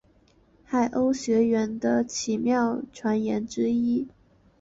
[0.65, 4.07] 海鸥学园的奇妙传言之一。